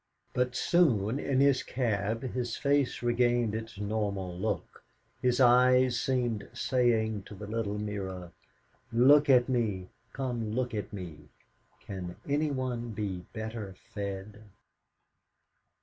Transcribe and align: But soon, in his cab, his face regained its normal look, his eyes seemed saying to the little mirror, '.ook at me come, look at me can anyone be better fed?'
But 0.33 0.55
soon, 0.55 1.19
in 1.19 1.41
his 1.41 1.61
cab, 1.61 2.23
his 2.33 2.57
face 2.57 3.03
regained 3.03 3.53
its 3.53 3.77
normal 3.79 4.35
look, 4.35 4.83
his 5.21 5.39
eyes 5.39 5.99
seemed 5.99 6.49
saying 6.53 7.21
to 7.27 7.35
the 7.35 7.45
little 7.45 7.77
mirror, 7.77 8.31
'.ook 8.91 9.29
at 9.29 9.47
me 9.47 9.89
come, 10.11 10.53
look 10.55 10.73
at 10.73 10.91
me 10.91 11.29
can 11.85 12.15
anyone 12.27 12.89
be 12.93 13.27
better 13.31 13.75
fed?' 13.93 14.41